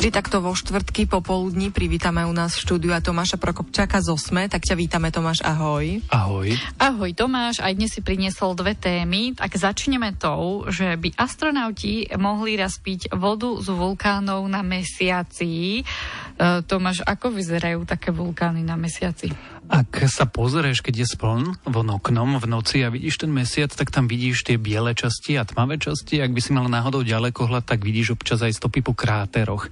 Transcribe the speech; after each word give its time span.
Vždy 0.00 0.16
takto 0.16 0.40
vo 0.40 0.56
štvrtky 0.56 1.04
popoludní 1.04 1.68
privítame 1.68 2.24
u 2.24 2.32
nás 2.32 2.56
v 2.56 2.64
štúdiu 2.64 2.96
a 2.96 3.04
Tomáša 3.04 3.36
Prokopčáka 3.36 4.00
z 4.00 4.16
Osme, 4.16 4.48
tak 4.48 4.64
ťa 4.64 4.72
vítame 4.72 5.12
Tomáš, 5.12 5.44
ahoj. 5.44 6.00
Ahoj. 6.08 6.56
Ahoj 6.80 7.12
Tomáš, 7.12 7.60
aj 7.60 7.76
dnes 7.76 7.92
si 7.92 8.00
priniesol 8.00 8.56
dve 8.56 8.72
témy, 8.72 9.36
tak 9.36 9.52
začneme 9.60 10.16
tou, 10.16 10.64
že 10.72 10.96
by 10.96 11.20
astronauti 11.20 12.08
mohli 12.16 12.56
raz 12.56 12.80
piť 12.80 13.12
vodu 13.12 13.52
z 13.60 13.68
vulkánov 13.76 14.40
na 14.48 14.64
mesiaci. 14.64 15.84
E, 15.84 16.64
Tomáš, 16.64 17.04
ako 17.04 17.36
vyzerajú 17.36 17.84
také 17.84 18.08
vulkány 18.08 18.64
na 18.64 18.80
mesiaci? 18.80 19.28
Ak 19.70 20.02
sa 20.10 20.26
pozrieš, 20.26 20.82
keď 20.82 21.04
je 21.04 21.06
spln 21.14 21.60
von 21.62 21.88
oknom 21.92 22.42
v 22.42 22.46
noci 22.48 22.82
a 22.82 22.90
vidíš 22.90 23.22
ten 23.22 23.30
mesiac, 23.30 23.70
tak 23.70 23.94
tam 23.94 24.10
vidíš 24.10 24.48
tie 24.48 24.56
biele 24.58 24.96
časti 24.96 25.38
a 25.38 25.46
tmavé 25.46 25.78
časti. 25.78 26.18
Ak 26.18 26.34
by 26.34 26.40
si 26.42 26.50
mal 26.50 26.66
náhodou 26.66 27.06
ďalekohľad, 27.06 27.68
tak 27.68 27.86
vidíš 27.86 28.18
občas 28.18 28.42
aj 28.42 28.56
stopy 28.56 28.82
po 28.82 28.98
kráteroch. 28.98 29.70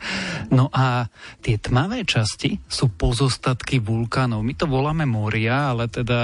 No 0.55 0.73
a 0.73 1.07
tie 1.45 1.61
tmavé 1.61 2.05
časti 2.09 2.57
sú 2.67 2.93
pozostatky 2.93 3.81
vulkánov. 3.83 4.41
My 4.41 4.55
to 4.57 4.65
voláme 4.65 5.05
moria, 5.05 5.73
ale 5.73 5.93
teda 5.93 6.19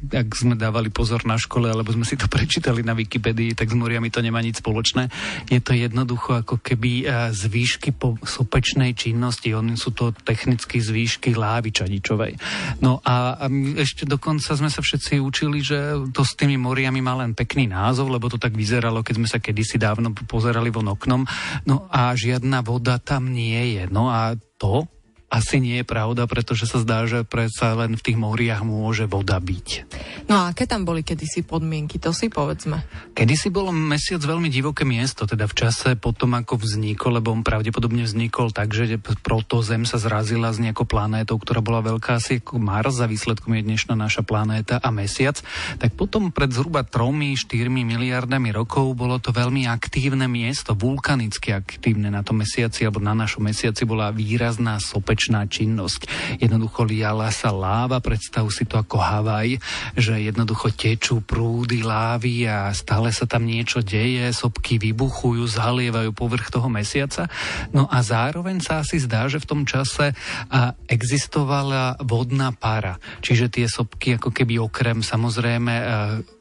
ak 0.00 0.28
sme 0.32 0.56
dávali 0.56 0.88
pozor 0.88 1.28
na 1.28 1.36
škole, 1.36 1.68
alebo 1.68 1.92
sme 1.92 2.08
si 2.08 2.16
to 2.16 2.26
prečítali 2.34 2.80
na 2.80 2.96
Wikipedii, 2.96 3.52
tak 3.52 3.72
s 3.72 3.76
moriami 3.76 4.08
to 4.08 4.24
nemá 4.24 4.40
nič 4.40 4.64
spoločné. 4.64 5.10
Je 5.52 5.60
to 5.60 5.76
jednoducho 5.76 6.40
ako 6.40 6.62
keby 6.62 7.06
zvýšky 7.30 7.92
po 7.92 8.16
sopečnej 8.22 8.96
činnosti. 8.96 9.52
Oni 9.52 9.76
sú 9.76 9.92
to 9.92 10.12
technicky 10.12 10.80
zvýšky 10.80 11.36
lávy 11.36 11.74
čadičovej. 11.74 12.36
No 12.80 13.02
a 13.04 13.46
ešte 13.76 14.08
dokonca 14.08 14.56
sme 14.56 14.72
sa 14.72 14.80
všetci 14.80 15.20
učili, 15.20 15.60
že 15.60 15.78
to 16.14 16.24
s 16.24 16.34
tými 16.38 16.56
moriami 16.56 17.00
má 17.04 17.18
len 17.20 17.36
pekný 17.36 17.68
názov, 17.68 18.08
lebo 18.08 18.30
to 18.30 18.40
tak 18.40 18.56
vyzeralo, 18.56 19.04
keď 19.04 19.14
sme 19.20 19.28
sa 19.28 19.38
kedysi 19.42 19.76
dávno 19.76 20.12
pozerali 20.14 20.72
von 20.72 20.88
oknom. 20.90 21.22
No 21.68 21.88
a 21.90 22.12
žiadna 22.16 22.62
voda 22.64 22.96
tam 23.10 23.26
nie 23.34 23.74
je. 23.74 23.90
No 23.90 24.06
a 24.06 24.38
to 24.62 24.86
asi 25.30 25.62
nie 25.62 25.78
je 25.78 25.86
pravda, 25.86 26.26
pretože 26.26 26.66
sa 26.66 26.82
zdá, 26.82 27.06
že 27.06 27.22
predsa 27.22 27.78
len 27.78 27.94
v 27.94 28.02
tých 28.02 28.18
moriach 28.18 28.66
môže 28.66 29.06
voda 29.06 29.38
byť. 29.38 29.68
No 30.26 30.42
a 30.42 30.50
aké 30.50 30.66
tam 30.66 30.82
boli 30.82 31.06
kedysi 31.06 31.46
podmienky, 31.46 32.02
to 32.02 32.10
si 32.10 32.26
povedzme. 32.26 32.82
Kedysi 33.14 33.46
bolo 33.54 33.70
mesiac 33.70 34.18
veľmi 34.18 34.50
divoké 34.50 34.82
miesto, 34.82 35.30
teda 35.30 35.46
v 35.46 35.54
čase 35.54 35.94
potom, 35.94 36.34
ako 36.34 36.58
vznikol, 36.58 37.22
lebo 37.22 37.30
on 37.30 37.46
pravdepodobne 37.46 38.02
vznikol 38.02 38.50
tak, 38.50 38.74
že 38.74 38.98
proto 39.22 39.62
Zem 39.62 39.86
sa 39.86 40.02
zrazila 40.02 40.50
s 40.50 40.58
nejakou 40.58 40.82
planétou, 40.82 41.38
ktorá 41.38 41.62
bola 41.62 41.78
veľká 41.78 42.18
asi 42.18 42.42
ako 42.42 42.58
Mars, 42.58 42.98
a 42.98 43.06
výsledkom 43.06 43.54
je 43.54 43.62
dnešná 43.70 43.94
naša 43.94 44.26
planéta 44.26 44.82
a 44.82 44.90
mesiac, 44.90 45.38
tak 45.78 45.94
potom 45.94 46.34
pred 46.34 46.50
zhruba 46.50 46.82
3-4 46.82 47.70
miliardami 47.70 48.50
rokov 48.50 48.98
bolo 48.98 49.22
to 49.22 49.30
veľmi 49.30 49.70
aktívne 49.70 50.26
miesto, 50.26 50.74
vulkanicky 50.74 51.54
aktívne 51.54 52.10
na 52.10 52.26
tom 52.26 52.42
mesiaci, 52.42 52.82
alebo 52.82 52.98
na 52.98 53.14
našom 53.14 53.46
mesiaci 53.46 53.86
bola 53.86 54.10
výrazná 54.10 54.82
sopeč 54.82 55.19
konečná 55.20 55.44
činnosť. 55.44 56.08
Jednoducho 56.40 56.88
liala 56.88 57.28
sa 57.28 57.52
láva, 57.52 58.00
predstav 58.00 58.48
si 58.48 58.64
to 58.64 58.80
ako 58.80 58.96
Havaj, 58.96 59.60
že 59.92 60.16
jednoducho 60.16 60.72
tečú 60.72 61.20
prúdy 61.20 61.84
lávy 61.84 62.48
a 62.48 62.72
stále 62.72 63.12
sa 63.12 63.28
tam 63.28 63.44
niečo 63.44 63.84
deje, 63.84 64.32
sopky 64.32 64.80
vybuchujú, 64.80 65.44
zalievajú 65.44 66.16
povrch 66.16 66.48
toho 66.48 66.72
mesiaca. 66.72 67.28
No 67.76 67.84
a 67.84 68.00
zároveň 68.00 68.64
sa 68.64 68.80
asi 68.80 68.96
zdá, 68.96 69.28
že 69.28 69.44
v 69.44 69.48
tom 69.52 69.68
čase 69.68 70.16
existovala 70.88 72.00
vodná 72.00 72.56
para. 72.56 72.96
Čiže 73.20 73.52
tie 73.52 73.68
sopky 73.68 74.16
ako 74.16 74.32
keby 74.32 74.56
okrem 74.56 75.04
samozrejme 75.04 75.74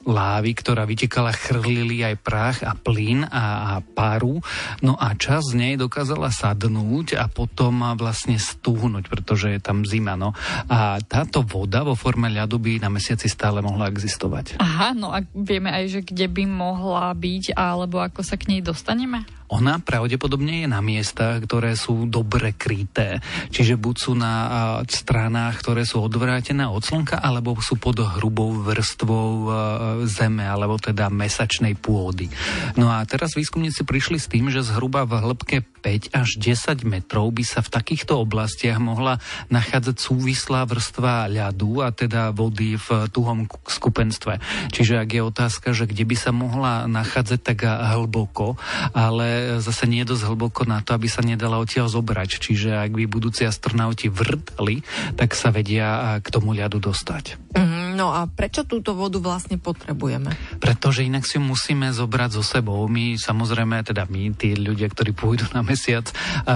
lávy, 0.08 0.56
ktorá 0.56 0.88
vytekala, 0.88 1.36
chrlili 1.36 2.02
aj 2.06 2.16
prach 2.24 2.58
a 2.64 2.76
plyn 2.78 3.28
a, 3.28 3.76
a 3.76 3.84
páru. 3.84 4.40
No 4.80 4.96
a 4.96 5.12
čas 5.20 5.52
z 5.52 5.60
nej 5.60 5.74
dokázala 5.76 6.32
sadnúť 6.32 7.20
a 7.20 7.28
potom 7.28 7.84
vlastne 8.00 8.40
stúhnuť, 8.40 9.12
pretože 9.12 9.52
je 9.52 9.60
tam 9.60 9.84
zima. 9.84 10.16
No. 10.16 10.32
A 10.72 11.02
táto 11.04 11.44
voda 11.44 11.84
vo 11.84 11.98
forme 12.00 12.32
ľadu 12.32 12.62
by 12.62 12.80
na 12.80 12.90
mesiaci 12.92 13.28
stále 13.28 13.60
mohla 13.60 13.92
existovať. 13.92 14.60
Aha, 14.62 14.96
no 14.96 15.12
a 15.12 15.24
vieme 15.36 15.72
aj, 15.74 15.86
že 15.90 16.02
kde 16.06 16.32
by 16.32 16.44
mohla 16.48 17.12
byť, 17.12 17.58
alebo 17.58 18.00
ako 18.00 18.24
sa 18.24 18.40
k 18.40 18.56
nej 18.56 18.62
dostaneme? 18.64 19.39
Ona 19.50 19.82
pravdepodobne 19.82 20.64
je 20.64 20.68
na 20.70 20.82
miestach, 20.82 21.42
ktoré 21.42 21.74
sú 21.74 22.06
dobre 22.06 22.54
kryté. 22.54 23.18
Čiže 23.50 23.82
buď 23.82 23.96
sú 23.98 24.14
na 24.14 24.34
stranách, 24.86 25.66
ktoré 25.66 25.84
sú 25.90 26.06
odvrátené 26.06 26.70
od 26.70 26.86
slnka, 26.86 27.18
alebo 27.18 27.58
sú 27.58 27.82
pod 27.82 27.98
hrubou 27.98 28.54
vrstvou 28.62 29.50
zeme, 30.06 30.46
alebo 30.46 30.78
teda 30.78 31.10
mesačnej 31.10 31.74
pôdy. 31.74 32.30
No 32.78 32.94
a 32.94 33.02
teraz 33.10 33.34
výskumníci 33.34 33.84
prišli 33.84 34.22
s 34.22 34.30
tým, 34.30 34.54
že 34.54 34.62
zhruba 34.62 35.10
v 35.10 35.18
hĺbke 35.18 35.66
5 35.80 36.12
až 36.12 36.30
10 36.38 36.84
metrov 36.84 37.32
by 37.32 37.44
sa 37.48 37.64
v 37.64 37.72
takýchto 37.72 38.20
oblastiach 38.20 38.78
mohla 38.84 39.18
nachádzať 39.48 39.96
súvislá 39.96 40.68
vrstva 40.68 41.32
ľadu 41.32 41.82
a 41.82 41.96
teda 41.96 42.36
vody 42.36 42.76
v 42.76 43.08
tuhom 43.10 43.48
skupenstve. 43.48 44.44
Čiže 44.76 45.00
ak 45.00 45.10
je 45.10 45.22
otázka, 45.24 45.68
že 45.72 45.88
kde 45.88 46.04
by 46.04 46.16
sa 46.20 46.36
mohla 46.36 46.84
nachádzať 46.86 47.40
tak 47.40 47.64
hlboko, 47.64 48.60
ale 48.92 49.39
zase 49.60 49.86
nie 49.90 50.06
dosť 50.06 50.24
hlboko 50.30 50.64
na 50.68 50.82
to, 50.86 50.96
aby 50.96 51.08
sa 51.10 51.26
nedala 51.26 51.58
odtiaľ 51.58 51.90
zobrať. 51.90 52.40
Čiže 52.40 52.80
ak 52.80 52.92
by 52.94 53.04
budúci 53.10 53.44
astronauti 53.46 54.08
vrtali, 54.12 54.86
tak 55.16 55.34
sa 55.34 55.50
vedia 55.50 56.20
k 56.22 56.28
tomu 56.30 56.54
ľadu 56.54 56.80
dostať. 56.80 57.56
Mm-hmm. 57.56 57.89
No 58.00 58.16
a 58.16 58.32
prečo 58.32 58.64
túto 58.64 58.96
vodu 58.96 59.20
vlastne 59.20 59.60
potrebujeme? 59.60 60.32
Pretože 60.64 61.04
inak 61.04 61.28
si 61.28 61.36
ju 61.36 61.44
musíme 61.44 61.92
zobrať 61.92 62.40
so 62.40 62.44
sebou. 62.48 62.80
My 62.88 63.20
samozrejme, 63.20 63.84
teda 63.84 64.08
my, 64.08 64.32
tí 64.40 64.56
ľudia, 64.56 64.88
ktorí 64.88 65.12
pôjdu 65.12 65.52
na 65.52 65.60
mesiac, 65.60 66.08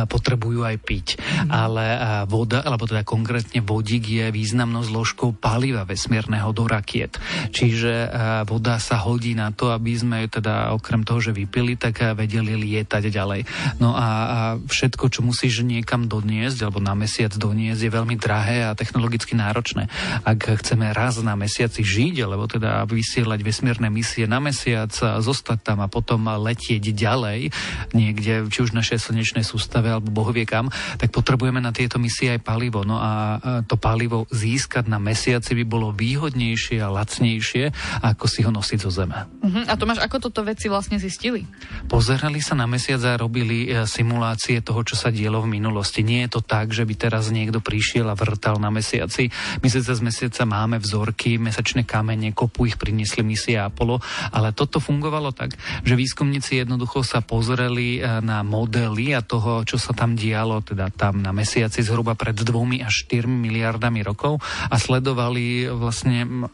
potrebujú 0.07 0.63
aj 0.63 0.79
piť. 0.79 1.07
Mm. 1.19 1.49
Ale 1.51 1.85
voda, 2.31 2.63
alebo 2.63 2.87
teda 2.87 3.03
konkrétne 3.03 3.59
vodík 3.59 4.07
je 4.07 4.31
významnou 4.31 4.87
zložkou 4.87 5.35
paliva 5.35 5.83
vesmírneho 5.83 6.55
do 6.55 6.63
rakiet. 6.63 7.19
Čiže 7.51 8.07
voda 8.47 8.79
sa 8.79 9.03
hodí 9.03 9.35
na 9.35 9.51
to, 9.51 9.75
aby 9.75 9.99
sme 9.99 10.31
teda 10.31 10.71
okrem 10.71 11.03
toho, 11.03 11.19
že 11.19 11.35
vypili, 11.35 11.75
tak 11.75 12.15
vedeli 12.15 12.55
lietať 12.55 13.03
ďalej. 13.11 13.41
No 13.83 13.91
a, 13.91 14.55
všetko, 14.55 15.11
čo 15.11 15.19
musíš 15.25 15.67
niekam 15.67 16.07
doniesť, 16.07 16.63
alebo 16.63 16.79
na 16.79 16.95
mesiac 16.95 17.35
doniesť, 17.35 17.81
je 17.83 17.91
veľmi 17.91 18.15
drahé 18.15 18.63
a 18.63 18.77
technologicky 18.77 19.35
náročné. 19.35 19.91
Ak 20.23 20.47
chceme 20.63 20.93
raz 20.95 21.19
na 21.19 21.32
mesiaci 21.35 21.81
žiť, 21.83 22.25
alebo 22.25 22.45
teda 22.47 22.83
vysielať 22.87 23.39
vesmírne 23.43 23.89
misie 23.89 24.25
na 24.25 24.39
mesiac, 24.43 24.91
zostať 24.97 25.59
tam 25.63 25.79
a 25.83 25.87
potom 25.87 26.25
letieť 26.27 26.93
ďalej, 26.93 27.53
niekde, 27.93 28.47
či 28.49 28.59
už 28.63 28.73
v 28.73 28.79
našej 28.81 28.99
slnečnej 28.99 29.45
sústave, 29.45 29.91
alebo 29.91 30.11
boh 30.11 30.29
vie 30.33 30.47
kam, 30.47 30.69
tak 30.97 31.13
potrebujeme 31.13 31.61
na 31.61 31.71
tieto 31.71 32.01
misie 32.01 32.33
aj 32.33 32.41
palivo. 32.43 32.83
No 32.83 32.99
a 32.99 33.39
to 33.65 33.79
palivo 33.79 34.25
získať 34.29 34.89
na 34.89 34.99
mesiaci 34.99 35.55
by 35.55 35.63
bolo 35.63 35.95
výhodnejšie 35.95 36.83
a 36.83 36.91
lacnejšie, 36.91 37.71
ako 38.03 38.25
si 38.27 38.43
ho 38.43 38.51
nosiť 38.51 38.79
zo 38.83 38.91
Zeme. 38.91 39.19
Uh-huh. 39.39 39.63
A 39.65 39.73
Tomáš, 39.79 40.03
ako 40.03 40.29
toto 40.29 40.43
veci 40.43 40.67
vlastne 40.67 40.99
zistili? 40.99 41.47
Pozerali 41.87 42.43
sa 42.43 42.53
na 42.59 42.67
mesiac 42.67 42.99
a 43.07 43.15
robili 43.15 43.71
e, 43.71 43.87
simulácie 43.87 44.59
toho, 44.59 44.83
čo 44.83 44.99
sa 44.99 45.09
dielo 45.09 45.39
v 45.39 45.55
minulosti. 45.55 46.03
Nie 46.03 46.27
je 46.27 46.39
to 46.39 46.41
tak, 46.43 46.75
že 46.75 46.83
by 46.83 46.93
teraz 46.99 47.31
niekto 47.31 47.63
prišiel 47.63 48.11
a 48.11 48.17
vrtal 48.17 48.59
na 48.59 48.67
mesiaci. 48.67 49.31
My 49.63 49.67
sa 49.71 49.79
z 49.79 50.01
mesiaca 50.03 50.43
máme 50.43 50.77
vzorky, 50.83 51.22
mesačné 51.39 51.87
kamene, 51.87 52.35
kopu 52.35 52.69
ich 52.69 52.79
priniesli 52.79 53.25
misie 53.25 53.59
Apollo, 53.59 54.01
ale 54.31 54.51
toto 54.51 54.83
fungovalo 54.83 55.31
tak, 55.31 55.55
že 55.83 55.93
výskumníci 55.95 56.63
jednoducho 56.63 57.01
sa 57.05 57.23
pozreli 57.23 57.99
e, 57.99 58.19
na 58.19 58.41
modely 58.41 59.15
a 59.15 59.21
toho, 59.23 59.63
čo 59.63 59.79
sa 59.79 59.95
tam 59.95 60.15
dialo, 60.15 60.63
teda 60.63 60.91
tam 60.93 61.23
na 61.23 61.31
mesiaci 61.31 61.83
zhruba 61.83 62.13
pred 62.13 62.35
dvomi 62.35 62.83
až 62.83 63.07
4 63.09 63.25
miliardami 63.27 64.03
rokov 64.03 64.43
a 64.69 64.75
sledovali 64.75 65.71
vlastne 65.71 66.49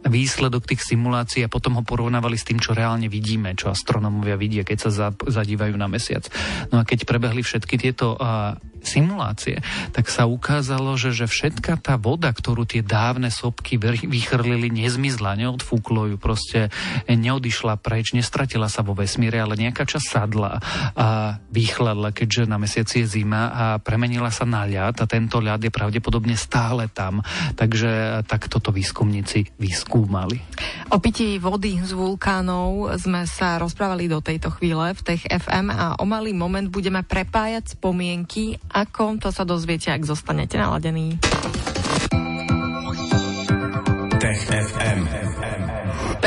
výsledok 0.00 0.64
tých 0.64 0.80
simulácií 0.80 1.44
a 1.44 1.52
potom 1.52 1.76
ho 1.76 1.84
porovnávali 1.84 2.40
s 2.40 2.48
tým, 2.48 2.56
čo 2.56 2.72
reálne 2.72 3.12
vidíme, 3.12 3.52
čo 3.52 3.68
astronómovia 3.68 4.40
vidia, 4.40 4.64
keď 4.64 4.78
sa 4.88 5.12
zadívajú 5.12 5.76
na 5.76 5.90
mesiac. 5.92 6.24
No 6.72 6.80
a 6.80 6.86
keď 6.88 7.04
prebehli 7.04 7.44
všetky 7.44 7.76
tieto 7.76 8.16
simulácie, 8.82 9.62
tak 9.94 10.08
sa 10.08 10.26
ukázalo, 10.26 10.96
že, 10.96 11.14
že 11.14 11.26
všetka 11.30 11.80
tá 11.80 11.94
voda, 12.00 12.30
ktorú 12.30 12.66
tie 12.66 12.80
dávne 12.80 13.28
sopky 13.28 13.76
vychrlili, 13.80 14.72
nezmizla, 14.72 15.38
neodfúklo 15.38 16.14
ju, 16.14 16.16
proste 16.16 16.72
neodišla 17.06 17.78
preč, 17.78 18.12
nestratila 18.12 18.66
sa 18.66 18.82
vo 18.82 18.96
vesmíre, 18.96 19.38
ale 19.40 19.60
nejaká 19.60 19.86
časť 19.86 20.06
sadla 20.06 20.58
a 20.96 21.38
vychladla, 21.52 22.12
keďže 22.12 22.50
na 22.50 22.58
mesiaci 22.58 23.04
je 23.04 23.20
zima 23.20 23.52
a 23.52 23.64
premenila 23.78 24.32
sa 24.32 24.44
na 24.48 24.66
ľad 24.66 25.00
a 25.00 25.06
tento 25.06 25.38
ľad 25.40 25.62
je 25.62 25.72
pravdepodobne 25.72 26.34
stále 26.34 26.88
tam. 26.90 27.22
Takže 27.54 28.22
takto 28.26 28.58
to 28.62 28.72
výskumníci 28.72 29.52
vyskúmali 29.60 30.00
skúmali. 30.00 30.38
O 30.90 30.98
pití 30.98 31.38
vody 31.38 31.78
z 31.82 31.94
vulkánov 31.94 32.94
sme 32.98 33.26
sa 33.26 33.58
rozprávali 33.62 34.10
do 34.10 34.18
tejto 34.18 34.50
chvíle 34.54 34.90
v 34.94 35.00
Tech 35.06 35.22
FM 35.22 35.70
a 35.70 35.86
o 35.98 36.04
malý 36.08 36.34
moment 36.34 36.66
budeme 36.66 37.02
prepájať 37.06 37.78
spomienky, 37.78 38.58
ako 38.70 39.18
to 39.18 39.28
sa 39.34 39.42
dozviete, 39.42 39.90
ak 39.90 40.06
zostanete 40.06 40.54
naladení. 40.54 41.18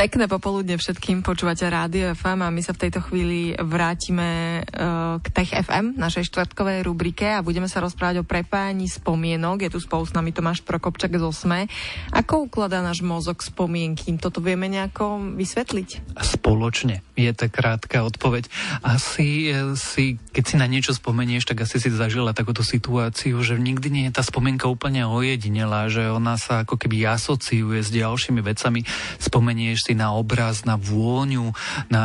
Pekné 0.04 0.28
popoludne 0.28 0.76
všetkým, 0.76 1.24
počúvate 1.24 1.64
Rádio 1.64 2.12
FM 2.12 2.44
a 2.44 2.52
my 2.52 2.60
sa 2.60 2.76
v 2.76 2.80
tejto 2.84 3.00
chvíli 3.08 3.56
vrátime 3.56 4.60
uh, 4.60 5.16
k 5.16 5.26
Tech 5.32 5.48
FM, 5.48 5.96
našej 5.96 6.28
štvrtkovej 6.28 6.84
rubrike 6.84 7.24
a 7.24 7.40
budeme 7.40 7.72
sa 7.72 7.80
rozprávať 7.80 8.20
o 8.20 8.28
prepájaní 8.28 8.84
spomienok. 8.84 9.64
Je 9.64 9.72
tu 9.72 9.80
spolu 9.80 10.04
s 10.04 10.12
nami 10.12 10.36
Tomáš 10.36 10.60
Prokopčak 10.60 11.16
z 11.16 11.24
Osme. 11.24 11.72
Ako 12.12 12.52
ukladá 12.52 12.84
náš 12.84 13.00
mozog 13.00 13.40
spomienky? 13.40 14.12
Toto 14.20 14.44
vieme 14.44 14.68
nejako 14.68 15.40
vysvetliť? 15.40 16.20
Spoločne. 16.20 17.00
Je 17.16 17.32
to 17.32 17.48
krátka 17.48 18.04
odpoveď. 18.04 18.52
Asi 18.84 19.48
e, 19.56 19.72
si, 19.72 20.20
keď 20.36 20.44
si 20.44 20.54
na 20.60 20.68
niečo 20.68 20.92
spomenieš, 20.92 21.48
tak 21.48 21.64
asi 21.64 21.80
si 21.80 21.88
zažila 21.88 22.36
takúto 22.36 22.60
situáciu, 22.60 23.40
že 23.40 23.56
nikdy 23.56 23.88
nie 23.88 24.04
je 24.12 24.20
tá 24.20 24.22
spomienka 24.26 24.68
úplne 24.68 25.08
ojedinelá, 25.08 25.88
že 25.88 26.12
ona 26.12 26.36
sa 26.36 26.68
ako 26.68 26.76
keby 26.76 27.08
asociuje 27.08 27.80
s 27.80 27.88
ďalšími 27.88 28.44
vecami. 28.44 28.84
Spomenieš 29.16 29.88
si 29.88 29.93
na 29.94 30.12
obraz, 30.12 30.66
na 30.66 30.74
vôňu, 30.74 31.54
na 31.88 32.04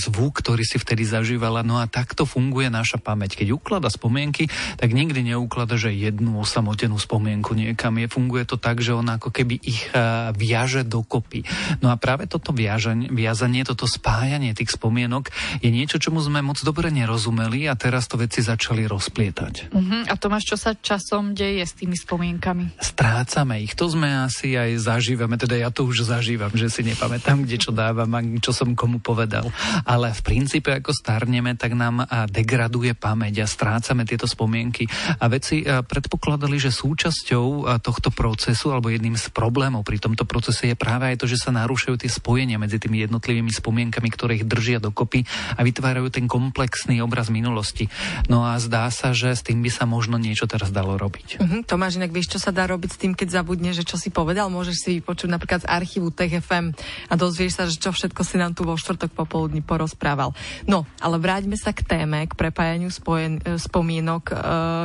zvuk, 0.00 0.40
ktorý 0.40 0.64
si 0.64 0.80
vtedy 0.80 1.04
zažívala. 1.04 1.60
No 1.60 1.78
a 1.78 1.86
takto 1.86 2.24
funguje 2.24 2.72
naša 2.72 2.96
pamäť. 2.96 3.36
Keď 3.36 3.52
uklada 3.52 3.92
spomienky, 3.92 4.48
tak 4.80 4.96
nikdy 4.96 5.36
neuklada, 5.36 5.76
že 5.76 5.92
jednu 5.92 6.40
osamotenú 6.40 6.96
spomienku 6.96 7.52
niekam. 7.52 8.00
Je, 8.00 8.08
funguje 8.08 8.48
to 8.48 8.56
tak, 8.56 8.80
že 8.80 8.96
ona 8.96 9.18
ako 9.20 9.28
keby 9.28 9.60
ich 9.60 9.90
viaže 10.38 10.86
dokopy. 10.86 11.42
No 11.82 11.90
a 11.90 11.98
práve 11.98 12.30
toto 12.30 12.54
viažanie, 12.54 13.10
viazanie, 13.10 13.66
toto 13.66 13.90
spájanie 13.90 14.54
tých 14.54 14.72
spomienok 14.72 15.28
je 15.58 15.68
niečo, 15.74 15.98
čomu 15.98 16.22
sme 16.22 16.38
moc 16.40 16.62
dobre 16.62 16.94
nerozumeli 16.94 17.66
a 17.66 17.74
teraz 17.74 18.06
to 18.06 18.14
veci 18.14 18.46
začali 18.46 18.86
rozplietať. 18.86 19.74
Uh-huh. 19.74 20.06
A 20.06 20.14
Tomáš, 20.14 20.54
čo 20.54 20.56
sa 20.56 20.78
časom 20.78 21.34
deje 21.34 21.66
s 21.66 21.74
tými 21.74 21.98
spomienkami? 21.98 22.78
Strácame 22.78 23.58
ich. 23.66 23.74
To 23.74 23.90
sme 23.90 24.06
asi 24.30 24.54
aj 24.54 24.78
zažívame, 24.78 25.34
teda 25.34 25.58
ja 25.58 25.74
to 25.74 25.82
už 25.82 26.06
zažívam, 26.06 26.54
že 26.54 26.70
si 26.70 26.86
nepamätám 26.86 27.25
pamätám, 27.26 27.42
kde 27.42 27.58
čo 27.58 27.74
dávam 27.74 28.10
a 28.14 28.22
čo 28.38 28.54
som 28.54 28.78
komu 28.78 29.02
povedal. 29.02 29.50
Ale 29.82 30.14
v 30.14 30.20
princípe, 30.22 30.70
ako 30.70 30.94
starneme, 30.94 31.58
tak 31.58 31.74
nám 31.74 32.06
degraduje 32.30 32.94
pamäť 32.94 33.42
a 33.42 33.50
strácame 33.50 34.06
tieto 34.06 34.30
spomienky. 34.30 34.86
A 35.18 35.26
veci 35.26 35.66
predpokladali, 35.66 36.54
že 36.62 36.70
súčasťou 36.70 37.66
tohto 37.82 38.14
procesu 38.14 38.70
alebo 38.70 38.94
jedným 38.94 39.18
z 39.18 39.26
problémov 39.34 39.82
pri 39.82 39.98
tomto 39.98 40.22
procese 40.22 40.70
je 40.70 40.78
práve 40.78 41.10
aj 41.10 41.18
to, 41.18 41.26
že 41.26 41.42
sa 41.42 41.50
narúšajú 41.50 41.98
tie 41.98 42.06
spojenia 42.06 42.62
medzi 42.62 42.78
tými 42.78 43.02
jednotlivými 43.02 43.50
spomienkami, 43.50 44.08
ktoré 44.14 44.38
ich 44.38 44.46
držia 44.46 44.78
dokopy 44.78 45.26
a 45.58 45.66
vytvárajú 45.66 46.14
ten 46.14 46.30
komplexný 46.30 47.02
obraz 47.02 47.26
minulosti. 47.26 47.90
No 48.30 48.46
a 48.46 48.54
zdá 48.62 48.86
sa, 48.94 49.10
že 49.10 49.34
s 49.34 49.42
tým 49.42 49.66
by 49.66 49.70
sa 49.74 49.82
možno 49.82 50.14
niečo 50.14 50.46
teraz 50.46 50.70
dalo 50.70 50.94
robiť. 50.94 51.42
Uh-huh. 51.42 51.66
Tomáš, 51.66 51.98
inak 51.98 52.14
vieš, 52.14 52.38
čo 52.38 52.38
sa 52.38 52.54
dá 52.54 52.70
robiť 52.70 52.94
s 52.94 53.00
tým, 53.02 53.18
keď 53.18 53.42
zabudne, 53.42 53.74
že 53.74 53.82
čo 53.82 53.98
si 53.98 54.14
povedal? 54.14 54.46
Môžeš 54.46 54.76
si 54.78 54.90
vypočuť 55.02 55.26
napríklad 55.26 55.66
z 55.66 55.70
archívu 55.72 56.14
TFM 56.14 56.70
a 57.08 57.14
dozvieš 57.16 57.58
sa, 57.58 57.64
že 57.66 57.80
čo 57.80 57.90
všetko 57.90 58.22
si 58.22 58.36
nám 58.36 58.52
tu 58.52 58.62
vo 58.62 58.76
štvrtok 58.76 59.12
popoludní 59.16 59.64
porozprával. 59.64 60.36
No, 60.68 60.84
ale 61.00 61.16
vráťme 61.16 61.56
sa 61.56 61.72
k 61.72 61.82
téme, 61.82 62.28
k 62.28 62.36
prepájaniu 62.36 62.92
spojen, 62.92 63.40
e, 63.42 63.56
spomienok. 63.56 64.24
E, 64.30 64.34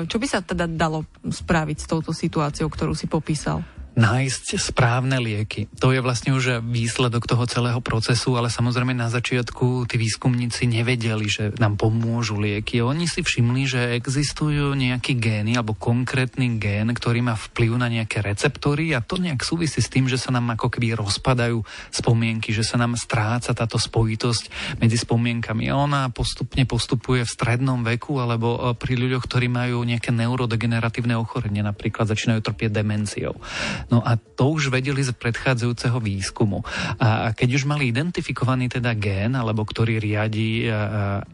čo 0.07 0.17
by 0.17 0.27
sa 0.27 0.39
teda 0.39 0.65
dalo 0.65 1.03
spraviť 1.21 1.77
s 1.83 1.85
touto 1.85 2.15
situáciou, 2.15 2.71
ktorú 2.71 2.95
si 2.95 3.05
popísal? 3.05 3.63
Nájsť 4.01 4.57
správne 4.57 5.21
lieky. 5.21 5.69
To 5.77 5.93
je 5.93 6.01
vlastne 6.01 6.33
už 6.33 6.65
výsledok 6.65 7.29
toho 7.29 7.45
celého 7.45 7.77
procesu, 7.85 8.33
ale 8.33 8.49
samozrejme 8.49 8.97
na 8.97 9.13
začiatku 9.13 9.85
tí 9.85 10.01
výskumníci 10.01 10.65
nevedeli, 10.65 11.29
že 11.29 11.53
nám 11.61 11.77
pomôžu 11.77 12.41
lieky. 12.41 12.81
Oni 12.81 13.05
si 13.05 13.21
všimli, 13.21 13.63
že 13.69 13.81
existujú 13.93 14.73
nejaké 14.73 15.13
gény 15.21 15.53
alebo 15.53 15.77
konkrétny 15.77 16.57
gén, 16.57 16.89
ktorý 16.89 17.21
má 17.21 17.37
vplyv 17.37 17.71
na 17.77 17.87
nejaké 17.93 18.25
receptory 18.25 18.97
a 18.97 19.05
to 19.05 19.21
nejak 19.21 19.45
súvisí 19.45 19.77
s 19.85 19.91
tým, 19.93 20.09
že 20.09 20.17
sa 20.17 20.33
nám 20.33 20.57
ako 20.57 20.73
keby 20.73 20.97
rozpadajú 20.97 21.61
spomienky, 21.93 22.49
že 22.57 22.65
sa 22.65 22.81
nám 22.81 22.97
stráca 22.97 23.53
táto 23.53 23.77
spojitosť 23.77 24.77
medzi 24.81 24.97
spomienkami. 24.97 25.69
Ona 25.69 26.09
postupne 26.09 26.65
postupuje 26.65 27.21
v 27.21 27.29
strednom 27.29 27.85
veku 27.85 28.17
alebo 28.17 28.57
e, 28.57 28.59
pri 28.73 28.97
ľuďoch, 28.97 29.23
ktorí 29.29 29.45
majú 29.51 29.85
nejaké 29.85 30.09
neurodegeneratívne 30.09 31.13
ochorenie, 31.19 31.61
napríklad 31.61 32.09
začínajú 32.09 32.41
trpieť 32.41 32.71
demenciou. 32.73 33.37
No 33.91 33.99
a 33.99 34.15
to 34.15 34.55
už 34.55 34.71
vedeli 34.71 35.03
z 35.03 35.11
predchádzajúceho 35.11 35.99
výskumu. 35.99 36.63
A 36.95 37.35
keď 37.35 37.59
už 37.59 37.67
mali 37.67 37.91
identifikovaný 37.91 38.71
teda 38.71 38.95
gén, 38.95 39.35
alebo 39.35 39.67
ktorý 39.67 39.99
riadi 39.99 40.63
e, 40.63 40.71
e, 40.71 40.75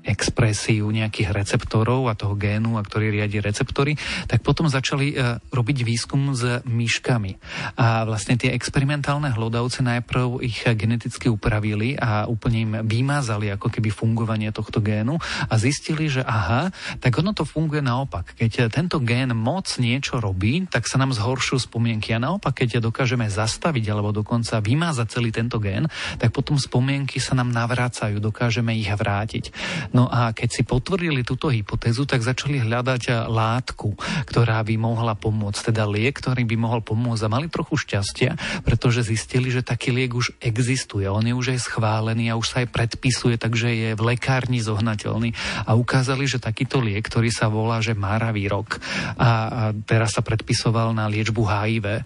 expresiu 0.10 0.90
nejakých 0.90 1.38
receptorov 1.38 2.10
a 2.10 2.18
toho 2.18 2.34
génu, 2.34 2.82
a 2.82 2.82
ktorý 2.82 3.14
riadi 3.14 3.38
receptory, 3.38 3.94
tak 4.26 4.42
potom 4.42 4.66
začali 4.66 5.14
e, 5.14 5.38
robiť 5.54 5.78
výskum 5.86 6.34
s 6.34 6.66
myškami. 6.66 7.38
A 7.78 8.10
vlastne 8.10 8.42
tie 8.42 8.50
experimentálne 8.58 9.30
hlodavce 9.30 9.86
najprv 9.86 10.42
ich 10.42 10.66
geneticky 10.66 11.30
upravili 11.30 11.94
a 11.94 12.26
úplne 12.26 12.58
im 12.58 12.74
vymázali 12.90 13.54
ako 13.54 13.70
keby 13.70 13.94
fungovanie 13.94 14.50
tohto 14.50 14.82
génu 14.82 15.22
a 15.46 15.54
zistili, 15.62 16.10
že 16.10 16.26
aha, 16.26 16.74
tak 16.98 17.22
ono 17.22 17.38
to 17.38 17.46
funguje 17.46 17.86
naopak. 17.86 18.34
Keď 18.34 18.74
tento 18.74 18.98
gén 18.98 19.30
moc 19.38 19.70
niečo 19.78 20.18
robí, 20.18 20.66
tak 20.66 20.90
sa 20.90 20.98
nám 20.98 21.14
zhoršujú 21.14 21.70
spomienky 21.70 22.18
a 22.18 22.24
naopak 22.24 22.37
naopak, 22.38 22.54
keď 22.54 22.86
dokážeme 22.86 23.26
zastaviť 23.26 23.90
alebo 23.90 24.14
dokonca 24.14 24.62
vymázať 24.62 25.08
celý 25.10 25.34
tento 25.34 25.58
gén, 25.58 25.90
tak 26.22 26.30
potom 26.30 26.54
spomienky 26.62 27.18
sa 27.18 27.34
nám 27.34 27.50
navrácajú, 27.50 28.22
dokážeme 28.22 28.78
ich 28.78 28.86
vrátiť. 28.94 29.50
No 29.90 30.06
a 30.06 30.30
keď 30.38 30.50
si 30.54 30.62
potvrdili 30.62 31.26
túto 31.26 31.50
hypotézu, 31.50 32.06
tak 32.06 32.22
začali 32.22 32.62
hľadať 32.62 33.26
látku, 33.26 33.98
ktorá 34.30 34.62
by 34.62 34.78
mohla 34.78 35.18
pomôcť, 35.18 35.74
teda 35.74 35.90
liek, 35.90 36.22
ktorý 36.22 36.46
by 36.46 36.56
mohol 36.62 36.86
pomôcť 36.86 37.26
a 37.26 37.34
mali 37.34 37.50
trochu 37.50 37.74
šťastia, 37.82 38.62
pretože 38.62 39.10
zistili, 39.10 39.50
že 39.50 39.66
taký 39.66 39.90
liek 39.90 40.14
už 40.14 40.38
existuje. 40.38 41.10
On 41.10 41.26
je 41.26 41.34
už 41.34 41.58
aj 41.58 41.74
schválený 41.74 42.30
a 42.30 42.38
už 42.38 42.54
sa 42.54 42.58
aj 42.62 42.70
predpisuje, 42.70 43.42
takže 43.42 43.74
je 43.74 43.90
v 43.98 44.02
lekárni 44.14 44.62
zohnateľný. 44.62 45.34
A 45.66 45.74
ukázali, 45.74 46.30
že 46.30 46.38
takýto 46.38 46.78
liek, 46.78 47.02
ktorý 47.02 47.34
sa 47.34 47.50
volá, 47.50 47.82
že 47.82 47.98
Maravírok 47.98 48.78
a, 49.18 49.26
a 49.26 49.30
teraz 49.74 50.14
sa 50.14 50.22
predpisoval 50.22 50.94
na 50.94 51.10
liečbu 51.10 51.42
HIV, 51.42 52.06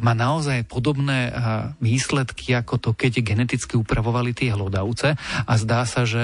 má 0.00 0.12
naozaj 0.12 0.68
podobné 0.68 1.32
výsledky 1.80 2.52
ako 2.52 2.78
to, 2.78 2.90
keď 2.92 3.24
geneticky 3.24 3.74
upravovali 3.80 4.36
tie 4.36 4.52
hlodavce 4.52 5.16
a 5.46 5.52
zdá 5.56 5.88
sa, 5.88 6.04
že 6.04 6.22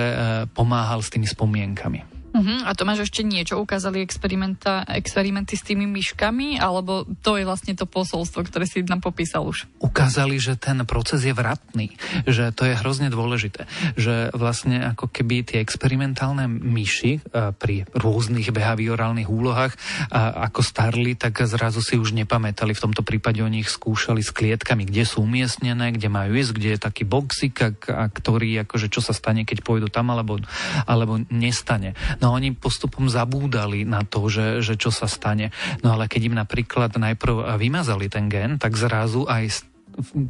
pomáhal 0.53 1.01
s 1.01 1.11
tými 1.11 1.27
spomienkami. 1.27 2.12
Uh-huh. 2.33 2.65
A 2.65 2.73
to 2.73 2.89
máš 2.89 3.13
ešte 3.13 3.21
niečo? 3.21 3.61
Ukázali 3.61 4.01
experimenty 4.01 5.55
s 5.55 5.63
tými 5.63 5.85
myškami? 5.85 6.57
Alebo 6.57 7.05
to 7.21 7.37
je 7.37 7.45
vlastne 7.45 7.77
to 7.77 7.85
posolstvo, 7.85 8.49
ktoré 8.49 8.65
si 8.65 8.81
nám 8.89 9.05
popísal 9.05 9.45
už? 9.45 9.69
Ukázali, 9.85 10.41
že 10.41 10.57
ten 10.57 10.81
proces 10.89 11.29
je 11.29 11.37
vratný. 11.37 11.93
Že 12.25 12.57
to 12.57 12.63
je 12.67 12.75
hrozne 12.81 13.13
dôležité. 13.13 13.69
Že 14.01 14.33
vlastne 14.33 14.81
ako 14.97 15.13
keby 15.13 15.45
tie 15.45 15.59
experimentálne 15.61 16.49
myši 16.49 17.21
pri 17.61 17.85
rôznych 17.93 18.49
behaviorálnych 18.49 19.29
úlohách 19.29 19.77
ako 20.17 20.65
starli, 20.65 21.13
tak 21.13 21.45
zrazu 21.45 21.85
si 21.85 22.01
už 22.01 22.17
nepamätali. 22.17 22.73
V 22.73 22.89
tomto 22.89 23.05
prípade 23.05 23.45
oni 23.45 23.61
ich 23.61 23.69
skúšali 23.69 24.25
s 24.25 24.33
klietkami, 24.33 24.89
kde 24.89 25.05
sú 25.05 25.21
umiestnené, 25.29 25.93
kde 25.93 26.09
majú 26.09 26.33
ísť, 26.33 26.53
kde 26.57 26.69
je 26.75 26.79
taký 26.81 27.05
boxik, 27.05 27.55
a, 27.61 27.69
a 27.93 28.05
ktorý 28.09 28.65
akože 28.65 28.89
čo 28.89 29.05
sa 29.05 29.13
stane, 29.13 29.45
keď 29.45 29.61
pôjdu 29.61 29.93
tam 29.93 30.09
alebo, 30.09 30.41
alebo 30.89 31.21
nestane. 31.29 31.93
No 32.23 32.39
oni 32.39 32.55
postupom 32.55 33.11
zabúdali 33.11 33.83
na 33.83 34.07
to, 34.07 34.31
že, 34.31 34.63
že 34.63 34.79
čo 34.79 34.95
sa 34.95 35.11
stane. 35.11 35.51
No 35.83 35.99
ale 35.99 36.07
keď 36.07 36.31
im 36.31 36.39
napríklad 36.39 36.95
najprv 36.95 37.59
vymazali 37.59 38.07
ten 38.07 38.31
gen, 38.31 38.63
tak 38.63 38.79
zrazu 38.79 39.27
aj 39.27 39.72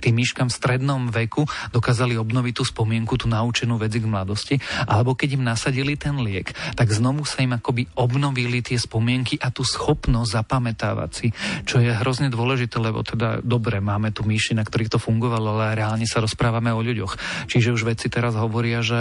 tým 0.02 0.14
myškam 0.18 0.50
v 0.50 0.56
strednom 0.56 1.08
veku 1.08 1.46
dokázali 1.70 2.18
obnoviť 2.18 2.54
tú 2.58 2.64
spomienku, 2.66 3.16
tú 3.16 3.30
naučenú 3.30 3.78
vec 3.78 3.94
k 3.94 4.04
mladosti, 4.04 4.56
alebo 4.88 5.14
keď 5.14 5.38
im 5.38 5.44
nasadili 5.46 5.94
ten 5.94 6.18
liek, 6.20 6.52
tak 6.74 6.90
znovu 6.90 7.22
sa 7.28 7.44
im 7.44 7.54
akoby 7.54 7.86
obnovili 7.94 8.64
tie 8.64 8.80
spomienky 8.80 9.36
a 9.38 9.52
tú 9.52 9.62
schopnosť 9.62 10.30
zapamätávať 10.32 11.10
si, 11.12 11.28
čo 11.68 11.78
je 11.78 11.92
hrozne 11.92 12.32
dôležité, 12.32 12.80
lebo 12.80 13.04
teda 13.04 13.44
dobre, 13.44 13.78
máme 13.84 14.10
tu 14.10 14.24
myši, 14.24 14.56
na 14.56 14.64
ktorých 14.64 14.96
to 14.96 14.98
fungovalo, 15.02 15.60
ale 15.60 15.76
reálne 15.76 16.08
sa 16.08 16.24
rozprávame 16.24 16.72
o 16.72 16.80
ľuďoch. 16.80 17.46
Čiže 17.52 17.76
už 17.76 17.84
vedci 17.84 18.08
teraz 18.08 18.32
hovoria, 18.32 18.80
že 18.80 18.96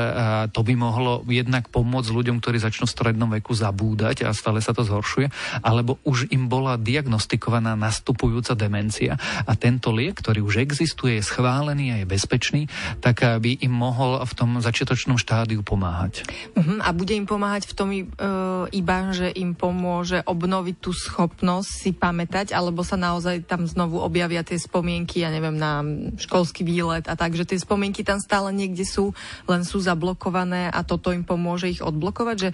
to 0.51 0.61
by 0.61 0.73
mohlo 0.75 1.23
jednak 1.31 1.71
pomôcť 1.71 2.11
ľuďom, 2.11 2.43
ktorí 2.43 2.59
začnú 2.59 2.85
v 2.85 2.95
strednom 2.95 3.29
veku 3.31 3.55
zabúdať 3.55 4.27
a 4.27 4.35
stále 4.35 4.59
sa 4.59 4.75
to 4.75 4.83
zhoršuje, 4.83 5.31
alebo 5.63 5.97
už 6.03 6.27
im 6.35 6.51
bola 6.51 6.75
diagnostikovaná 6.75 7.79
nastupujúca 7.79 8.53
demencia 8.53 9.15
a 9.47 9.53
tento 9.55 9.95
liek, 9.95 10.19
ktorý 10.19 10.43
už 10.43 10.50
už 10.51 10.59
existuje, 10.59 11.15
je 11.15 11.23
schválený 11.23 11.95
a 11.95 12.03
je 12.03 12.11
bezpečný, 12.11 12.67
tak 12.99 13.23
eh, 13.23 13.39
by 13.39 13.63
im 13.63 13.71
mohol 13.71 14.19
v 14.27 14.33
tom 14.35 14.59
začiatočnom 14.59 15.15
štádiu 15.15 15.63
pomáhať. 15.63 16.27
Uh-huh. 16.59 16.83
A 16.83 16.91
bude 16.91 17.15
im 17.15 17.23
pomáhať 17.23 17.71
v 17.71 17.73
tom 17.73 17.89
uh, 17.95 18.67
iba, 18.75 19.15
že 19.15 19.31
im 19.31 19.55
pomôže 19.55 20.19
obnoviť 20.27 20.75
tú 20.83 20.91
schopnosť 20.91 21.69
si 21.71 21.91
pamätať, 21.95 22.51
alebo 22.51 22.83
sa 22.83 22.99
naozaj 22.99 23.47
tam 23.47 23.63
znovu 23.63 24.03
objavia 24.03 24.43
tie 24.43 24.59
spomienky, 24.59 25.23
ja 25.23 25.31
neviem, 25.31 25.55
na 25.55 25.79
školský 26.19 26.67
výlet 26.67 27.07
a 27.07 27.15
tak, 27.15 27.37
že 27.37 27.47
tie 27.47 27.55
spomienky 27.61 28.03
tam 28.03 28.19
stále 28.19 28.51
niekde 28.51 28.83
sú, 28.83 29.15
len 29.47 29.63
sú 29.63 29.79
zablokované 29.79 30.67
a 30.67 30.83
toto 30.83 31.15
im 31.15 31.23
pomôže 31.23 31.71
ich 31.71 31.79
odblokovať, 31.79 32.37
že 32.37 32.49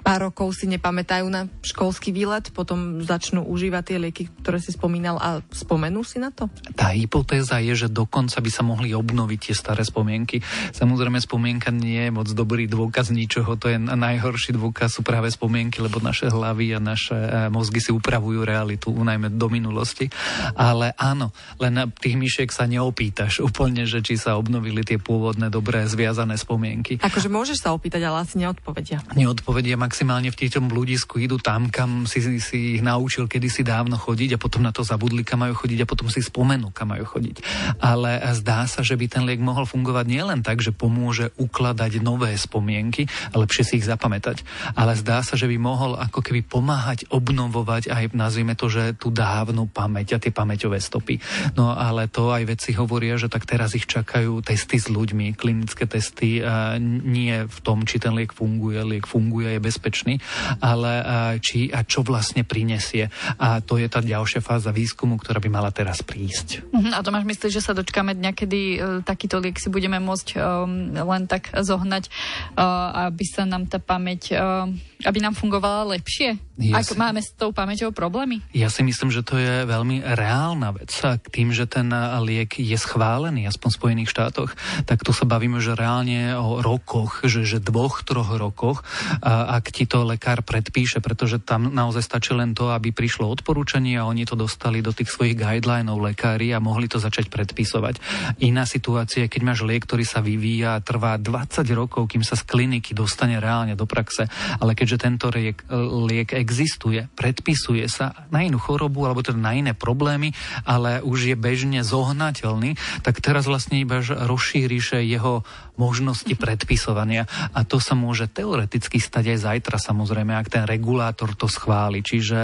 pár 0.00 0.30
rokov 0.30 0.56
si 0.56 0.66
nepamätajú 0.70 1.26
na 1.28 1.46
školský 1.60 2.10
výlet, 2.10 2.48
potom 2.54 3.02
začnú 3.04 3.44
užívať 3.46 3.82
tie 3.84 3.98
lieky, 3.98 4.22
ktoré 4.42 4.58
si 4.58 4.72
spomínal 4.72 5.20
a 5.20 5.44
spomenú 5.50 6.02
si 6.06 6.22
na 6.22 6.30
to? 6.30 6.50
Tá 6.74 6.94
hypotéza 7.10 7.58
je, 7.58 7.74
že 7.74 7.88
dokonca 7.90 8.38
by 8.38 8.50
sa 8.54 8.62
mohli 8.62 8.94
obnoviť 8.94 9.50
tie 9.50 9.54
staré 9.58 9.82
spomienky. 9.82 10.38
Samozrejme, 10.70 11.18
spomienka 11.18 11.74
nie 11.74 12.06
je 12.06 12.14
moc 12.14 12.30
dobrý 12.30 12.70
dôkaz 12.70 13.10
ničoho, 13.10 13.58
to 13.58 13.66
je 13.66 13.82
najhorší 13.82 14.54
dôkaz 14.54 14.94
sú 14.94 15.02
práve 15.02 15.26
spomienky, 15.26 15.82
lebo 15.82 15.98
naše 15.98 16.30
hlavy 16.30 16.70
a 16.70 16.78
naše 16.78 17.18
e, 17.18 17.50
mozgy 17.50 17.82
si 17.82 17.90
upravujú 17.90 18.46
realitu, 18.46 18.94
najmä 18.94 19.34
do 19.34 19.50
minulosti. 19.50 20.06
Ale 20.54 20.94
áno, 20.94 21.34
len 21.58 21.82
na 21.82 21.84
tých 21.90 22.14
myšiek 22.14 22.54
sa 22.54 22.70
neopýtaš 22.70 23.42
úplne, 23.50 23.90
že 23.90 24.06
či 24.06 24.14
sa 24.14 24.38
obnovili 24.38 24.86
tie 24.86 25.02
pôvodné 25.02 25.50
dobré 25.50 25.90
zviazané 25.90 26.38
spomienky. 26.38 27.02
Akože 27.02 27.26
môžeš 27.26 27.66
sa 27.66 27.74
opýtať, 27.74 28.06
ale 28.06 28.22
asi 28.22 28.38
neodpovedia. 28.38 29.02
Neodpovedia 29.18 29.74
maximálne 29.74 30.30
v 30.30 30.38
týchom 30.46 30.70
bludisku 30.70 31.18
idú 31.18 31.42
tam, 31.42 31.74
kam 31.74 32.06
si, 32.06 32.22
si 32.38 32.78
ich 32.78 32.82
naučil 32.86 33.26
kedysi 33.26 33.66
dávno 33.66 33.98
chodiť 33.98 34.38
a 34.38 34.38
potom 34.38 34.62
na 34.62 34.70
to 34.70 34.86
zabudli, 34.86 35.26
kam 35.26 35.42
majú 35.42 35.58
chodiť 35.58 35.82
a 35.82 35.90
potom 35.90 36.06
si 36.06 36.22
spomenú, 36.22 36.70
kam 36.70 36.92
majú 36.92 36.99
chodiť. 37.04 37.36
Ale 37.80 38.20
zdá 38.36 38.64
sa, 38.64 38.80
že 38.84 38.96
by 38.96 39.06
ten 39.06 39.24
liek 39.26 39.40
mohol 39.40 39.64
fungovať 39.68 40.06
nielen 40.08 40.40
tak, 40.40 40.64
že 40.64 40.72
pomôže 40.74 41.32
ukladať 41.36 42.00
nové 42.00 42.32
spomienky 42.36 43.06
a 43.32 43.40
lepšie 43.40 43.62
si 43.64 43.72
ich 43.80 43.86
zapamätať, 43.86 44.42
ale 44.76 44.96
zdá 44.96 45.20
sa, 45.24 45.36
že 45.36 45.48
by 45.48 45.56
mohol 45.60 45.96
ako 45.96 46.20
keby 46.24 46.44
pomáhať 46.46 47.06
obnovovať 47.12 47.92
aj, 47.92 48.04
nazvime 48.16 48.56
to, 48.56 48.72
že 48.72 48.96
tú 48.96 49.12
dávnu 49.12 49.68
pamäť 49.70 50.16
a 50.16 50.22
tie 50.22 50.32
pamäťové 50.32 50.80
stopy. 50.80 51.20
No 51.54 51.72
ale 51.76 52.08
to 52.08 52.32
aj 52.32 52.48
vedci 52.48 52.72
hovoria, 52.76 53.20
že 53.20 53.28
tak 53.28 53.44
teraz 53.46 53.76
ich 53.76 53.86
čakajú 53.86 54.40
testy 54.44 54.80
s 54.80 54.88
ľuďmi, 54.88 55.36
klinické 55.36 55.84
testy, 55.86 56.42
nie 56.80 57.46
v 57.46 57.58
tom, 57.60 57.84
či 57.84 58.00
ten 58.00 58.16
liek 58.16 58.32
funguje, 58.32 58.80
liek 58.82 59.06
funguje, 59.06 59.56
je 59.56 59.60
bezpečný, 59.60 60.14
ale 60.60 60.92
či 61.40 61.70
a 61.70 61.84
čo 61.84 62.02
vlastne 62.06 62.42
prinesie. 62.46 63.12
A 63.38 63.60
to 63.60 63.76
je 63.76 63.86
tá 63.86 64.00
ďalšia 64.02 64.40
fáza 64.40 64.70
výskumu, 64.70 65.18
ktorá 65.18 65.38
by 65.42 65.50
mala 65.50 65.70
teraz 65.70 66.00
prísť. 66.02 66.64
Uh-huh. 66.90 67.00
A 67.00 67.04
to 67.06 67.14
máš 67.14 67.26
že 67.50 67.62
sa 67.62 67.72
dočkáme 67.72 68.18
dňa, 68.18 68.30
kedy 68.34 68.60
uh, 68.60 68.78
takýto 69.06 69.38
liek 69.38 69.56
si 69.56 69.70
budeme 69.70 69.96
môcť 70.02 70.28
um, 70.36 70.92
len 70.94 71.24
tak 71.30 71.54
zohnať, 71.54 72.10
uh, 72.58 73.08
aby 73.10 73.24
sa 73.24 73.46
nám 73.46 73.70
tá 73.70 73.78
pamäť, 73.78 74.34
uh, 74.34 74.66
aby 75.06 75.18
nám 75.22 75.38
fungovala 75.38 75.96
lepšie? 75.96 76.38
Ja 76.60 76.84
Ak 76.84 76.92
si... 76.92 76.98
máme 76.98 77.24
s 77.24 77.32
tou 77.32 77.56
pamäťou 77.56 77.90
problémy? 77.96 78.44
Ja 78.52 78.68
si 78.68 78.84
myslím, 78.84 79.08
že 79.08 79.24
to 79.24 79.40
je 79.40 79.64
veľmi 79.64 80.04
reálna 80.04 80.76
vec. 80.76 80.92
A 81.02 81.16
tým, 81.16 81.56
že 81.56 81.64
ten 81.64 81.88
liek 82.20 82.60
je 82.60 82.76
schválený, 82.76 83.48
aspoň 83.48 83.68
v 83.72 83.78
Spojených 83.80 84.12
štátoch, 84.12 84.50
tak 84.84 85.00
tu 85.00 85.16
sa 85.16 85.24
bavíme, 85.24 85.56
že 85.64 85.72
reálne 85.72 86.36
o 86.36 86.60
rokoch, 86.60 87.24
že, 87.24 87.48
že 87.48 87.64
dvoch, 87.64 88.04
troch 88.04 88.36
rokoch, 88.36 88.84
a, 89.24 89.56
ak 89.56 89.72
ti 89.72 89.88
to 89.88 90.04
lekár 90.04 90.44
predpíše, 90.44 91.00
pretože 91.00 91.40
tam 91.40 91.72
naozaj 91.72 92.04
stačí 92.04 92.32
len 92.36 92.52
to, 92.52 92.68
aby 92.68 92.92
prišlo 92.92 93.24
odporúčanie 93.26 93.96
a 93.96 94.04
oni 94.04 94.28
to 94.28 94.36
dostali 94.36 94.84
do 94.84 94.92
tých 94.92 95.08
svojich 95.08 95.40
guidelinov 95.40 96.00
lekári 96.00 96.52
a 96.52 96.60
mohli 96.60 96.79
to 96.86 97.02
začať 97.02 97.28
predpisovať. 97.28 97.98
Iná 98.40 98.64
situácia 98.64 99.26
je, 99.26 99.32
keď 99.32 99.42
máš 99.42 99.60
liek, 99.66 99.84
ktorý 99.84 100.06
sa 100.06 100.22
vyvíja 100.22 100.78
a 100.78 100.84
trvá 100.84 101.18
20 101.18 101.66
rokov, 101.74 102.08
kým 102.08 102.22
sa 102.22 102.38
z 102.38 102.46
kliniky 102.46 102.94
dostane 102.94 103.36
reálne 103.42 103.74
do 103.74 103.84
praxe. 103.84 104.30
Ale 104.62 104.78
keďže 104.78 105.02
tento 105.02 105.26
liek, 105.28 105.66
liek 106.06 106.32
existuje, 106.32 107.10
predpisuje 107.18 107.84
sa 107.90 108.14
na 108.30 108.46
inú 108.46 108.62
chorobu 108.62 109.04
alebo 109.04 109.24
teda 109.24 109.40
na 109.40 109.52
iné 109.58 109.72
problémy, 109.74 110.32
ale 110.62 111.02
už 111.02 111.34
je 111.34 111.36
bežne 111.36 111.82
zohnateľný, 111.82 112.78
tak 113.02 113.18
teraz 113.18 113.50
vlastne 113.50 113.80
iba 113.82 114.00
rozšíriš 114.00 115.02
jeho 115.02 115.42
možnosti 115.76 116.32
predpisovania 116.34 117.28
a 117.54 117.66
to 117.66 117.82
sa 117.82 117.98
môže 117.98 118.30
teoreticky 118.30 118.98
stať 118.98 119.36
aj 119.36 119.38
zajtra 119.50 119.76
samozrejme, 119.76 120.32
ak 120.34 120.48
ten 120.48 120.64
regulátor 120.64 121.34
to 121.34 121.50
schváli. 121.50 122.00
Čiže 122.00 122.38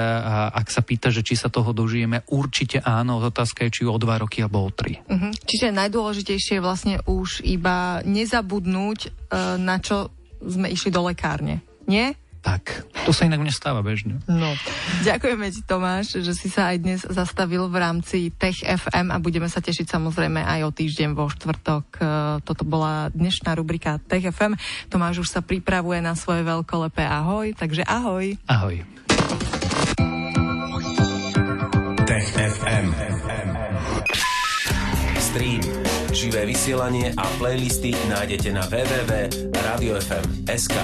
ak 0.52 0.66
sa 0.68 0.82
pýta, 0.82 1.08
že 1.08 1.24
či 1.24 1.38
sa 1.38 1.48
toho 1.48 1.70
dožijeme, 1.70 2.26
určite 2.30 2.82
áno, 2.82 3.22
otázka 3.22 3.66
je, 3.66 3.82
či 3.82 3.82
o 3.86 3.96
dva 3.96 4.20
roky 4.20 4.42
alebo 4.42 4.66
o 4.66 4.70
tri. 4.70 4.98
Uh-huh. 5.06 5.32
Čiže 5.46 5.74
najdôležitejšie 5.74 6.58
je 6.58 6.64
vlastne 6.64 6.96
už 7.06 7.44
iba 7.46 8.00
nezabudnúť, 8.02 8.98
e, 9.06 9.08
na 9.60 9.76
čo 9.78 10.10
sme 10.40 10.68
išli 10.72 10.92
do 10.92 11.06
lekárne. 11.06 11.62
Nie? 11.86 12.18
Tak, 12.46 12.86
to 13.02 13.10
sa 13.10 13.26
inak 13.26 13.42
nestáva 13.42 13.82
bežne. 13.82 14.22
No, 14.30 14.54
ďakujeme 15.02 15.50
ti 15.50 15.66
Tomáš, 15.66 16.22
že 16.22 16.30
si 16.30 16.46
sa 16.46 16.70
aj 16.70 16.78
dnes 16.78 17.02
zastavil 17.02 17.66
v 17.66 17.74
rámci 17.74 18.30
Tech 18.30 18.62
FM 18.62 19.10
a 19.10 19.18
budeme 19.18 19.50
sa 19.50 19.58
tešiť 19.58 19.90
samozrejme 19.90 20.46
aj 20.46 20.62
o 20.62 20.70
týždeň 20.70 21.18
vo 21.18 21.26
štvrtok. 21.26 21.98
E, 21.98 22.06
toto 22.46 22.62
bola 22.62 23.10
dnešná 23.10 23.50
rubrika 23.58 23.98
Tech 24.06 24.30
FM. 24.30 24.54
Tomáš 24.86 25.26
už 25.26 25.34
sa 25.34 25.42
pripravuje 25.42 25.98
na 25.98 26.14
svoje 26.14 26.46
veľkolepé 26.46 27.02
ahoj, 27.02 27.50
takže 27.58 27.82
ahoj. 27.82 28.38
Ahoj. 28.46 28.86
Tech 32.06 32.30
FM. 32.30 32.94
Stream, 35.18 35.66
živé 36.14 36.46
vysielanie 36.46 37.10
a 37.18 37.26
playlisty 37.42 37.90
nájdete 38.06 38.54
na 38.54 38.62
www.radiofm.sk. 38.70 40.76